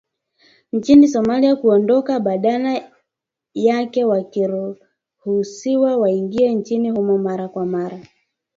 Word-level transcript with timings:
nchini 0.73 1.07
Somalia 1.07 1.55
kuondoka 1.55 2.19
badala 2.19 2.91
yake 3.53 4.05
wakiruhusiwa 4.05 5.97
waingie 5.97 6.55
nchini 6.55 6.89
humo 6.89 7.17
mara 7.17 7.47
kwa 7.47 7.65
mara 7.65 8.03